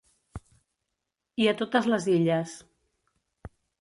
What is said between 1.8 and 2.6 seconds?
les Illes.